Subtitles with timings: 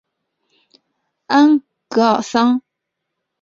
[1.27, 2.63] 安戈尔桑。